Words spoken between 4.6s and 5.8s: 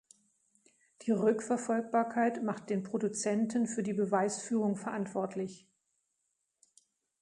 verantwortlich.